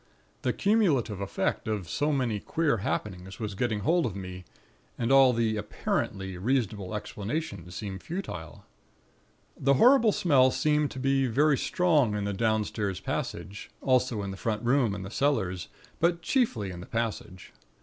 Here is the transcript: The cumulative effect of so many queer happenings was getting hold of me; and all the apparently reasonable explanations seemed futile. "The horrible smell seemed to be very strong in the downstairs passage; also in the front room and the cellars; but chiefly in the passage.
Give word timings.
The 0.41 0.51
cumulative 0.51 1.21
effect 1.21 1.67
of 1.67 1.87
so 1.87 2.11
many 2.11 2.39
queer 2.39 2.77
happenings 2.77 3.39
was 3.39 3.53
getting 3.53 3.81
hold 3.81 4.07
of 4.07 4.15
me; 4.15 4.45
and 4.97 5.11
all 5.11 5.31
the 5.31 5.57
apparently 5.57 6.39
reasonable 6.39 6.95
explanations 6.95 7.75
seemed 7.75 8.01
futile. 8.01 8.65
"The 9.55 9.75
horrible 9.75 10.11
smell 10.11 10.49
seemed 10.49 10.89
to 10.89 10.99
be 10.99 11.27
very 11.27 11.55
strong 11.59 12.15
in 12.15 12.23
the 12.23 12.33
downstairs 12.33 12.99
passage; 12.99 13.69
also 13.79 14.23
in 14.23 14.31
the 14.31 14.37
front 14.37 14.63
room 14.63 14.95
and 14.95 15.05
the 15.05 15.11
cellars; 15.11 15.67
but 15.99 16.23
chiefly 16.23 16.71
in 16.71 16.79
the 16.79 16.87
passage. 16.87 17.53